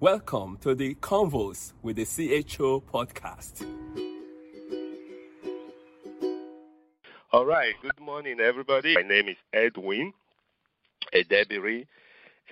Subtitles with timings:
[0.00, 3.66] Welcome to the Convos with the CHO podcast.
[7.32, 8.94] All right, good morning, everybody.
[8.94, 10.12] My name is Edwin
[11.12, 11.88] Edebiri,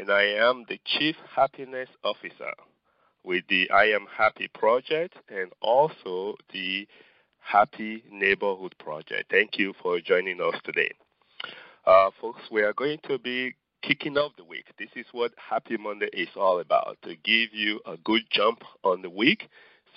[0.00, 2.54] and I am the Chief Happiness Officer
[3.24, 6.88] with the I Am Happy Project and also the
[7.40, 9.30] Happy Neighborhood Project.
[9.30, 10.92] Thank you for joining us today.
[11.84, 13.54] Uh, folks, we are going to be
[13.86, 14.66] kicking off the week.
[14.78, 19.02] This is what Happy Monday is all about to give you a good jump on
[19.02, 19.48] the week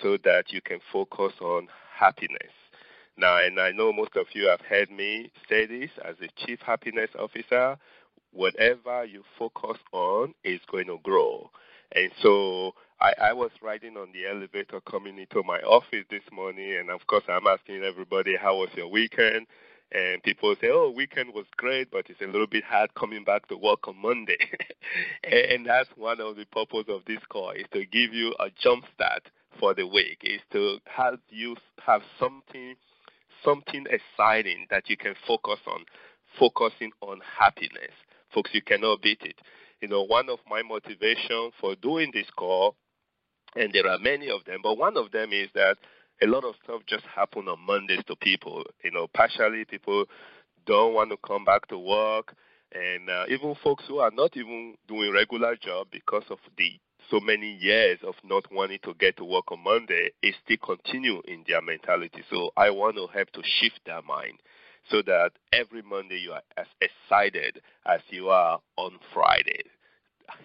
[0.02, 2.52] so that you can focus on happiness.
[3.16, 6.60] Now, and I know most of you have heard me say this as a Chief
[6.60, 7.78] Happiness Officer
[8.32, 11.50] whatever you focus on is going to grow.
[11.92, 16.76] And so I, I was riding on the elevator coming into my office this morning,
[16.78, 19.46] and of course, I'm asking everybody, How was your weekend?
[19.90, 23.48] And people say, oh, weekend was great, but it's a little bit hard coming back
[23.48, 24.36] to work on Monday.
[25.24, 28.84] and that's one of the purpose of this call is to give you a jump
[28.94, 29.22] start
[29.58, 32.74] for the week, is to have you have something
[33.44, 35.84] something exciting that you can focus on,
[36.38, 37.92] focusing on happiness.
[38.34, 39.40] Folks, you cannot beat it.
[39.80, 42.74] You know, one of my motivation for doing this call,
[43.56, 45.78] and there are many of them, but one of them is that
[46.22, 48.64] a lot of stuff just happen on Mondays to people.
[48.82, 50.04] You know, partially people
[50.66, 52.34] don't want to come back to work,
[52.72, 56.72] and uh, even folks who are not even doing regular job because of the
[57.10, 61.22] so many years of not wanting to get to work on Monday, it still continue
[61.26, 62.22] in their mentality.
[62.30, 64.38] So I want to help to shift their mind
[64.90, 69.62] so that every Monday you are as excited as you are on Friday.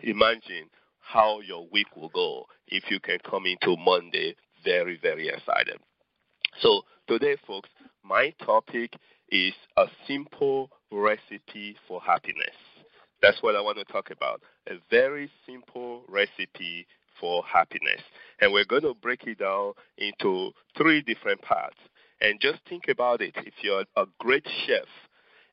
[0.03, 5.79] Imagine how your week will go if you can come into Monday very, very excited.
[6.61, 7.69] So today, folks,
[8.03, 8.93] my topic
[9.29, 12.55] is a simple recipe for happiness.
[13.21, 14.41] That's what I want to talk about.
[14.67, 16.85] A very simple recipe
[17.19, 18.01] for happiness.
[18.41, 21.77] And we're going to break it down into three different parts.
[22.21, 23.33] And just think about it.
[23.37, 24.87] If you're a great chef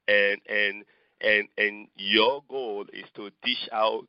[0.09, 0.85] and and
[1.21, 4.09] and and your goal is to dish out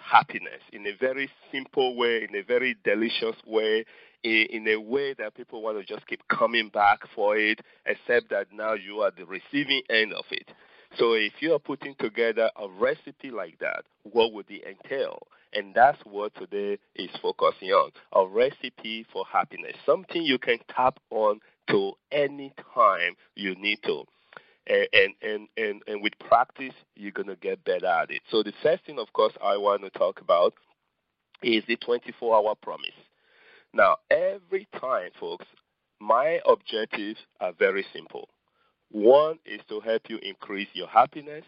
[0.00, 3.84] happiness in a very simple way, in a very delicious way,
[4.22, 8.30] in, in a way that people want to just keep coming back for it, except
[8.30, 10.50] that now you are the receiving end of it.
[10.98, 15.26] So if you are putting together a recipe like that, what would it entail?
[15.52, 20.98] And that's what today is focusing on a recipe for happiness, something you can tap
[21.10, 21.40] on
[21.70, 24.04] to any time you need to.
[24.66, 28.22] And, and, and, and and with practice, you're going to get better at it.
[28.30, 30.54] So, the first thing, of course, I want to talk about
[31.42, 32.90] is the 24 hour promise.
[33.72, 35.46] Now, every time, folks,
[36.00, 38.28] my objectives are very simple.
[38.90, 41.44] One is to help you increase your happiness,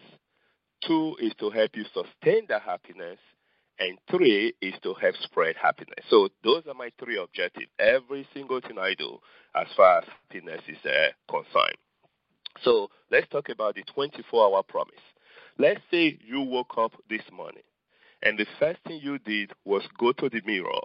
[0.85, 3.17] two is to help you sustain that happiness,
[3.79, 6.05] and three is to help spread happiness.
[6.09, 7.67] So those are my three objectives.
[7.79, 9.19] Every single thing I do
[9.55, 11.77] as far as happiness is uh, concerned.
[12.63, 14.95] So let's talk about the 24 hour promise.
[15.57, 17.63] Let's say you woke up this morning
[18.23, 20.81] and the first thing you did was go to the mirror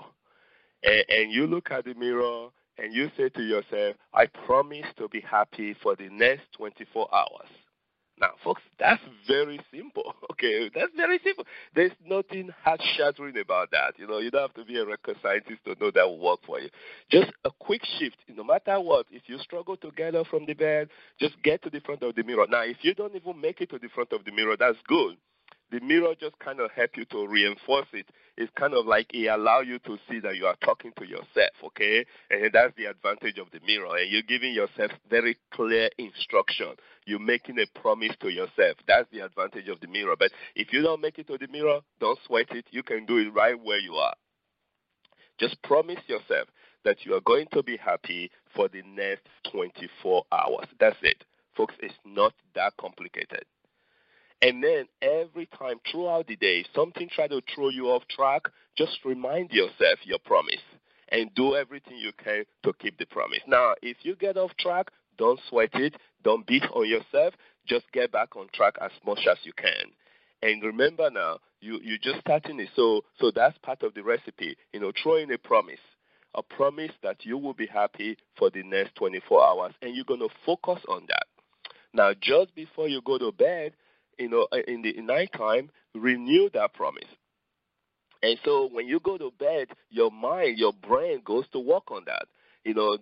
[0.82, 2.48] and, and you look at the mirror
[2.78, 7.48] and you say to yourself, I promise to be happy for the next 24 hours.
[8.20, 10.14] Now, folks, that's very simple.
[10.34, 11.44] Okay, that's very simple.
[11.76, 13.94] There's nothing heart shattering about that.
[13.98, 16.40] You know, you don't have to be a record scientist to know that will work
[16.44, 16.68] for you.
[17.08, 18.16] Just a quick shift.
[18.28, 20.88] No matter what, if you struggle to get up from the bed,
[21.20, 22.46] just get to the front of the mirror.
[22.50, 25.16] Now, if you don't even make it to the front of the mirror, that's good
[25.70, 28.06] the mirror just kind of help you to reinforce it.
[28.36, 31.54] It's kind of like it allow you to see that you are talking to yourself,
[31.64, 32.04] okay?
[32.30, 33.96] And that's the advantage of the mirror.
[33.96, 36.74] And you're giving yourself very clear instruction.
[37.06, 38.76] You're making a promise to yourself.
[38.86, 40.16] That's the advantage of the mirror.
[40.18, 42.66] But if you don't make it to the mirror, don't sweat it.
[42.70, 44.14] You can do it right where you are.
[45.38, 46.48] Just promise yourself
[46.84, 50.66] that you are going to be happy for the next 24 hours.
[50.78, 51.24] That's it.
[51.56, 53.44] Folks, it's not that complicated.
[54.42, 58.42] And then every time throughout the day, something try to throw you off track,
[58.76, 60.60] just remind yourself your promise
[61.08, 63.40] and do everything you can to keep the promise.
[63.46, 67.34] Now, if you get off track, don't sweat it, don't beat on yourself,
[67.66, 69.92] just get back on track as much as you can.
[70.42, 74.56] And remember now, you you just starting it, so so that's part of the recipe.
[74.72, 75.80] You know, throw in a promise,
[76.34, 80.28] a promise that you will be happy for the next 24 hours, and you're gonna
[80.44, 81.26] focus on that.
[81.94, 83.72] Now, just before you go to bed,
[84.18, 87.04] you know, uh, in the nighttime, renew that promise.
[88.22, 92.04] And so when you go to bed, your mind, your brain goes to work on
[92.06, 92.26] that.
[92.64, 92.96] You know,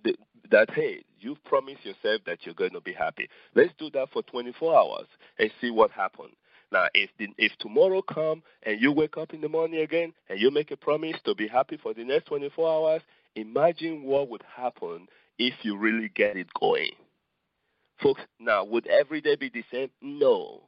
[0.50, 3.28] that, hey, you've promised yourself that you're going to be happy.
[3.54, 5.06] Let's do that for 24 hours
[5.38, 6.34] and see what happens.
[6.72, 10.40] Now, if the, if tomorrow come and you wake up in the morning again and
[10.40, 13.02] you make a promise to be happy for the next 24 hours,
[13.36, 15.06] imagine what would happen
[15.38, 16.92] if you really get it going.
[18.02, 19.90] Folks, now, would every day be the same?
[20.00, 20.62] No.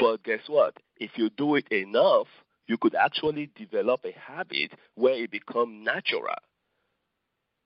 [0.00, 0.74] But guess what?
[0.96, 2.26] If you do it enough,
[2.66, 6.34] you could actually develop a habit where it becomes natural.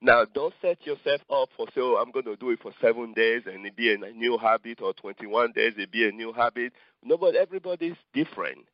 [0.01, 3.15] Now, don't set yourself up for, say, oh, I'm going to do it for seven
[3.15, 6.73] days and it be a new habit, or 21 days, it be a new habit.
[7.03, 8.67] No, but everybody's different.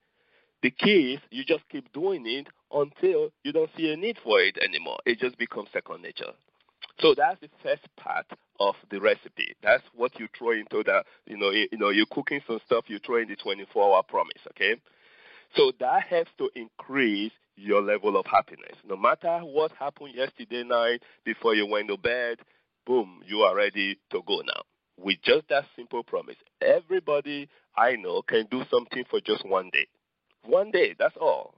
[0.63, 4.41] The key is you just keep doing it until you don't see a need for
[4.41, 4.99] it anymore.
[5.07, 6.33] It just becomes second nature.
[7.01, 8.27] So that's the first part
[8.59, 9.55] of the recipe.
[9.63, 12.85] That's what you throw into the, you know, you, you know, you're cooking some stuff,
[12.89, 14.77] you throw in the 24-hour promise, okay?
[15.57, 18.77] So that helps to increase your level of happiness.
[18.89, 22.39] No matter what happened yesterday night before you went to bed,
[22.87, 24.63] boom, you are ready to go now.
[24.99, 26.37] With just that simple promise.
[26.61, 29.87] Everybody I know can do something for just one day.
[30.45, 31.55] One day, that's all.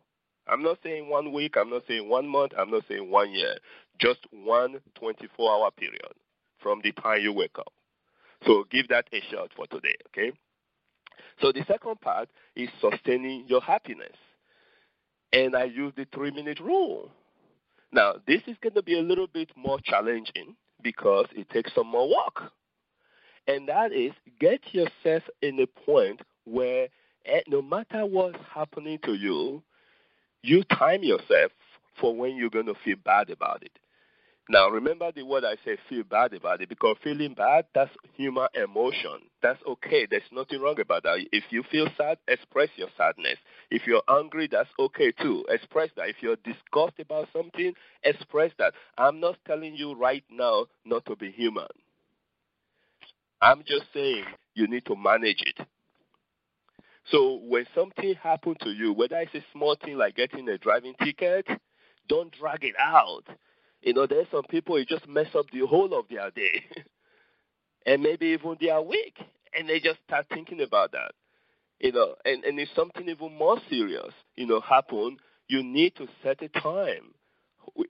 [0.49, 3.56] I'm not saying one week, I'm not saying one month, I'm not saying one year.
[4.00, 6.12] Just one 24 hour period
[6.61, 7.73] from the time you wake up.
[8.47, 10.33] So give that a shot for today, okay?
[11.41, 14.17] So the second part is sustaining your happiness
[15.33, 17.11] and I use the three minute rule.
[17.91, 21.87] Now, this is going to be a little bit more challenging because it takes some
[21.87, 22.50] more work.
[23.47, 26.89] And that is get yourself in a point where
[27.27, 29.62] eh, no matter what's happening to you,
[30.43, 31.53] you time yourself
[32.00, 33.73] for when you're going to feel bad about it.
[34.49, 38.49] Now, remember the word I say feel bad about it because feeling bad, that's human
[38.55, 39.21] emotion.
[39.41, 40.06] That's okay.
[40.11, 41.25] There's nothing wrong about that.
[41.33, 43.39] If you feel sad, express your sadness.
[43.71, 45.44] If you're angry, that's okay too.
[45.49, 46.09] Express that.
[46.09, 47.73] If you're disgusted about something,
[48.03, 48.75] express that.
[48.99, 51.69] I'm not telling you right now not to be human.
[53.41, 54.25] I'm just saying
[54.55, 55.62] you need to manage it.
[57.11, 60.95] So when something happens to you, whether it's a small thing like getting a driving
[61.03, 61.47] ticket,
[62.09, 63.27] don't drag it out
[63.83, 66.65] you know, there's some people who just mess up the whole of their day.
[67.87, 69.19] and maybe even their week.
[69.59, 71.13] And they just start thinking about that.
[71.81, 75.17] You know, and, and if something even more serious, you know, happen,
[75.49, 77.13] you need to set a time.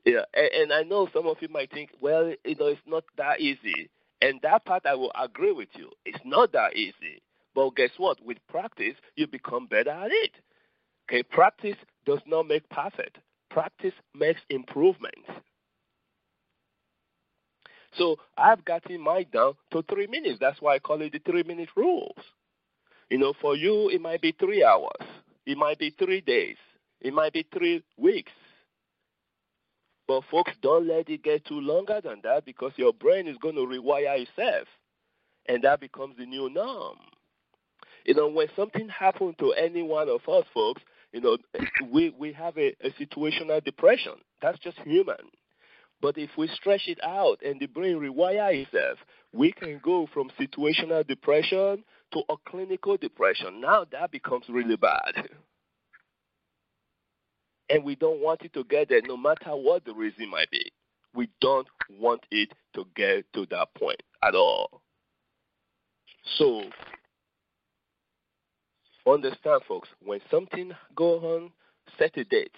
[0.05, 3.05] Yeah, and, and I know some of you might think, well, you know, it's not
[3.19, 3.91] that easy.
[4.23, 5.91] And that part I will agree with you.
[6.07, 7.23] It's not that easy.
[7.55, 8.19] But guess what?
[8.25, 10.33] With practice, you become better at it.
[11.09, 11.77] Okay, practice
[12.07, 13.19] does not make perfect.
[13.51, 15.29] Practice makes improvements.
[17.99, 20.39] So I've gotten mine down to three minutes.
[20.41, 22.17] That's why I call it the three minute rules.
[23.11, 25.07] You know, for you, it might be three hours,
[25.45, 26.57] it might be three days,
[27.03, 28.33] it might be three weeks.
[30.09, 33.57] But folks, don't let it get too longer than that because your brain is going
[33.57, 34.67] to rewire itself,
[35.47, 36.97] and that becomes the new norm.
[38.05, 40.83] You know, when something happens to any one of us, folks,
[41.13, 41.37] you know,
[41.91, 44.15] we we have a, a situational depression.
[44.41, 45.31] That's just human.
[46.01, 48.99] But if we stretch it out and the brain rewire itself,
[49.33, 53.61] we can go from situational depression to a clinical depression.
[53.61, 55.29] Now that becomes really bad.
[57.71, 60.73] And we don't want it to get there no matter what the reason might be.
[61.15, 61.69] We don't
[61.99, 64.83] want it to get to that point at all.
[66.39, 66.65] So
[69.07, 71.51] understand folks, when something go on,
[71.99, 72.55] set a date.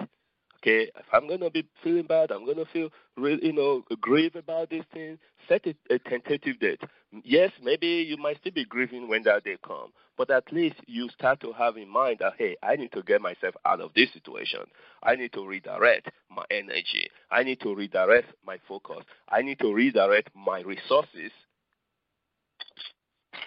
[0.58, 2.88] Okay, if I'm gonna be feeling bad, I'm gonna feel
[3.18, 5.18] real, you know, grieve about this thing.
[5.46, 6.80] Set a, a tentative date.
[7.22, 11.10] Yes, maybe you might still be grieving when that day comes, but at least you
[11.10, 14.10] start to have in mind that hey, I need to get myself out of this
[14.14, 14.60] situation.
[15.02, 17.10] I need to redirect my energy.
[17.30, 19.04] I need to redirect my focus.
[19.28, 21.30] I need to redirect my resources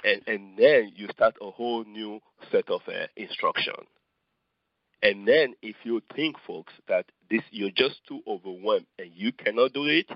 [0.04, 2.20] and and then you start a whole new
[2.52, 3.76] set of uh, instruction.
[5.04, 9.74] And then if you think, folks, that this you're just too overwhelmed and you cannot
[9.74, 10.10] do it,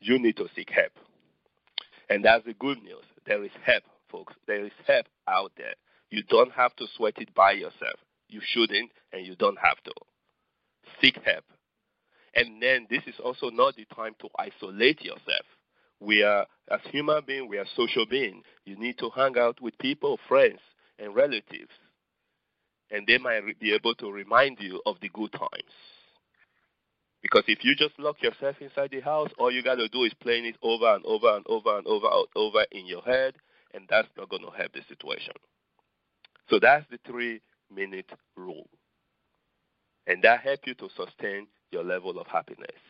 [0.00, 0.92] you need to seek help.
[2.08, 3.04] And that's the good news.
[3.26, 4.34] There is help, folks.
[4.46, 5.74] There is help out there.
[6.10, 7.98] You don't have to sweat it by yourself.
[8.28, 9.92] You shouldn't, and you don't have to.
[11.00, 11.44] Seek help.
[12.34, 15.46] And then this is also not the time to isolate yourself.
[16.00, 18.44] We are, as human beings, we are social beings.
[18.64, 20.60] You need to hang out with people, friends,
[21.00, 21.72] and relatives
[22.90, 25.72] and they might be able to remind you of the good times.
[27.22, 30.14] Because if you just lock yourself inside the house, all you got to do is
[30.20, 33.34] playing it over and over and over and over and over in your head,
[33.74, 35.34] and that's not going to help the situation.
[36.48, 37.40] So that's the three
[37.72, 38.68] minute rule.
[40.06, 42.80] And that helps you to sustain your level of happiness.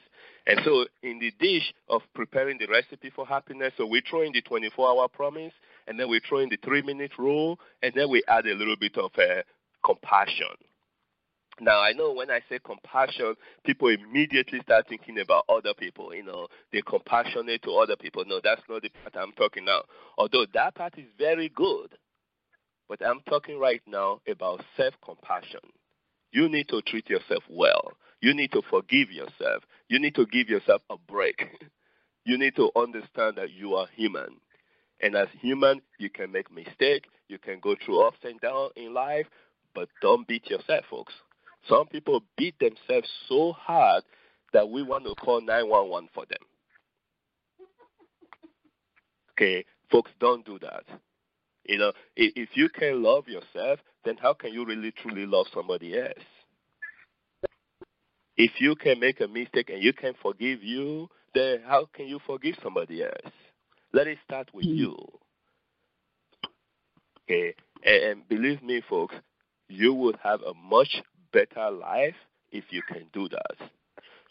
[0.47, 4.33] And so, in the dish of preparing the recipe for happiness, so we throw in
[4.33, 5.52] the 24 hour promise,
[5.90, 8.76] and then we throw in the three minute rule, and then we add a little
[8.76, 9.42] bit of uh,
[9.85, 10.54] compassion.
[11.61, 13.35] Now, I know when I say compassion,
[13.66, 16.14] people immediately start thinking about other people.
[16.14, 18.25] You know, they're compassionate to other people.
[18.25, 19.82] No, that's not the part I'm talking now.
[20.16, 21.90] Although that part is very good.
[22.88, 25.61] But I'm talking right now about self compassion.
[26.30, 27.94] You need to treat yourself well.
[28.20, 29.64] You need to forgive yourself.
[29.88, 31.42] You need to give yourself a break.
[32.25, 34.37] you need to understand that you are human.
[35.02, 37.09] And as human, you can make mistakes.
[37.28, 39.26] You can go through ups and downs in life,
[39.75, 41.14] but don't beat yourself, folks.
[41.69, 44.04] Some people beat themselves so hard
[44.52, 46.38] that we want to call 911 for them.
[49.33, 50.85] Okay, folks, don't do that.
[51.64, 55.99] You know, if you can love yourself, then how can you really truly love somebody
[55.99, 56.25] else?
[58.37, 62.19] If you can make a mistake and you can forgive you, then how can you
[62.26, 63.33] forgive somebody else?
[63.92, 64.75] Let it start with hmm.
[64.75, 64.97] you.
[67.25, 67.54] Okay,
[67.85, 69.14] and, and believe me, folks,
[69.68, 72.16] you will have a much better life
[72.50, 73.70] if you can do that.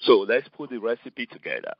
[0.01, 1.74] So let's put the recipe together.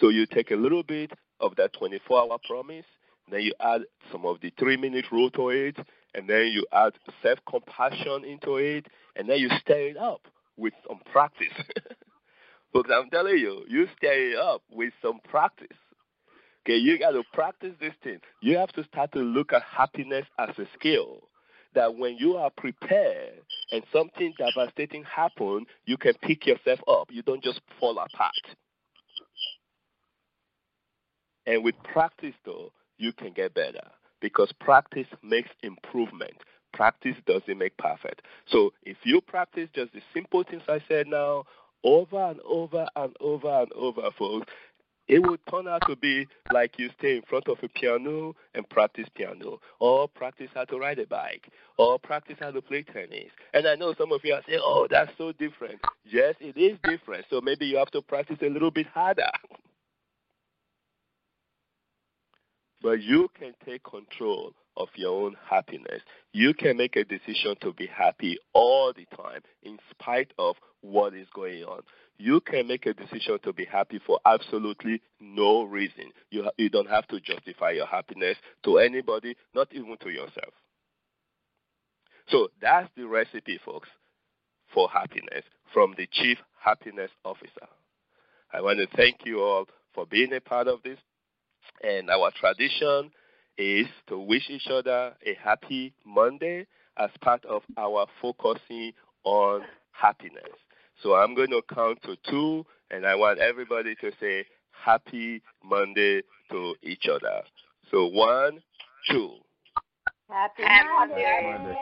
[0.00, 2.84] So you take a little bit of that 24 hour promise,
[3.30, 5.76] then you add some of the three minute rule to it,
[6.14, 8.86] and then you add self compassion into it,
[9.16, 10.22] and then you stir it up
[10.56, 11.52] with some practice.
[12.72, 15.76] because I'm telling you, you stir it up with some practice.
[16.64, 18.20] Okay, you got to practice this thing.
[18.40, 21.22] You have to start to look at happiness as a skill
[21.74, 23.40] that when you are prepared
[23.72, 27.08] and something devastating happens, you can pick yourself up.
[27.10, 28.32] You don't just fall apart.
[31.46, 33.82] And with practice, though, you can get better
[34.20, 36.34] because practice makes improvement.
[36.72, 38.22] Practice doesn't make perfect.
[38.46, 41.44] So if you practice just the simple things I said now
[41.84, 44.46] over and over and over and over, folks,
[45.08, 48.68] it would turn out to be like you stay in front of a piano and
[48.68, 53.30] practice piano, or practice how to ride a bike, or practice how to play tennis.
[53.52, 55.80] And I know some of you are saying, oh, that's so different.
[56.04, 57.26] Yes, it is different.
[57.30, 59.30] So maybe you have to practice a little bit harder.
[62.82, 66.02] but you can take control of your own happiness.
[66.32, 71.14] You can make a decision to be happy all the time in spite of what
[71.14, 71.82] is going on
[72.18, 76.12] you can make a decision to be happy for absolutely no reason.
[76.30, 80.54] You, you don't have to justify your happiness to anybody, not even to yourself.
[82.28, 83.88] So that's the recipe, folks,
[84.72, 87.68] for happiness from the Chief Happiness Officer.
[88.52, 90.98] I want to thank you all for being a part of this.
[91.82, 93.10] And our tradition
[93.58, 96.66] is to wish each other a happy Monday
[96.96, 98.92] as part of our focusing
[99.24, 100.42] on happiness.
[101.02, 106.22] So I'm going to count to two, and I want everybody to say happy Monday
[106.50, 107.42] to each other.
[107.90, 108.62] So one,
[109.10, 109.34] two.
[110.30, 111.56] Happy, Monday.
[111.58, 111.76] Monday.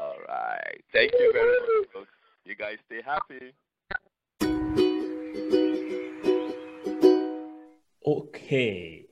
[0.00, 0.82] All right.
[0.92, 2.10] Thank you very much, folks.
[2.44, 3.54] You guys stay happy.
[8.04, 9.06] Okay.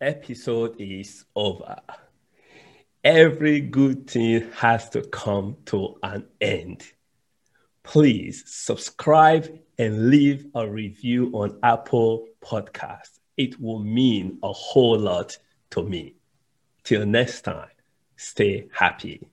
[0.00, 1.76] Episode is over.
[3.04, 6.82] Every good thing has to come to an end
[7.86, 13.20] please subscribe and leave a review on Apple Podcasts.
[13.36, 15.38] It will mean a whole lot
[15.70, 16.16] to me.
[16.82, 17.70] Till next time,
[18.16, 19.28] stay happy.